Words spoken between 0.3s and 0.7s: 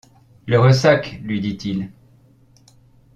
Le